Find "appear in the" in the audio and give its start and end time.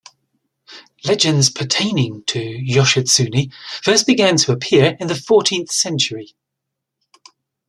4.51-5.13